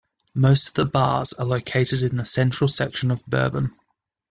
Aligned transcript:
Most 0.33 0.69
of 0.69 0.73
the 0.73 0.85
bars 0.87 1.33
are 1.33 1.45
located 1.45 2.01
in 2.01 2.17
the 2.17 2.25
central 2.25 2.67
section 2.67 3.11
of 3.11 3.23
Bourbon. 3.27 3.69